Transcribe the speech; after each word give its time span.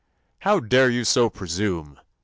"How 0.39 0.59
dare 0.59 0.89
you 0.89 1.03
so 1.03 1.29
presume 1.29 1.99
*?" 2.05 2.09